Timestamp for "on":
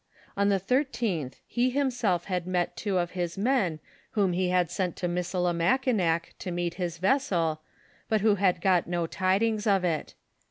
0.35-0.49